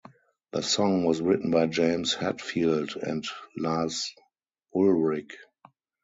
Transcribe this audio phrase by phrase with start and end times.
[0.51, 3.23] The song was written by James Hetfield and
[3.55, 4.15] Lars
[4.75, 5.37] Ulrich.